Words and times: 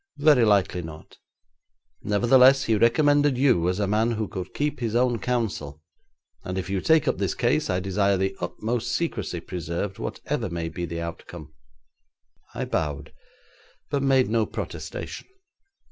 'Very 0.17 0.43
likely 0.43 0.81
not. 0.81 1.19
Nevertheless, 2.01 2.63
he 2.63 2.75
recommended 2.75 3.37
you 3.37 3.69
as 3.69 3.79
a 3.79 3.85
man 3.85 4.13
who 4.13 4.27
could 4.27 4.51
keep 4.55 4.79
his 4.79 4.95
own 4.95 5.19
counsel, 5.19 5.83
and 6.43 6.57
if 6.57 6.71
you 6.71 6.81
take 6.81 7.07
up 7.07 7.19
this 7.19 7.35
case 7.35 7.69
I 7.69 7.79
desire 7.79 8.17
the 8.17 8.35
utmost 8.39 8.95
secrecy 8.95 9.41
preserved, 9.41 9.99
whatever 9.99 10.49
may 10.49 10.69
be 10.69 10.85
the 10.85 11.01
outcome.' 11.01 11.53
I 12.55 12.65
bowed, 12.65 13.13
but 13.91 14.01
made 14.01 14.27
no 14.27 14.47
protestation. 14.47 15.27